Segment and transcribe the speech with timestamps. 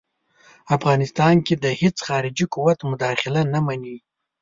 [0.75, 3.97] افغانستان کې د هیڅ خارجي قوت مداخله نه مني.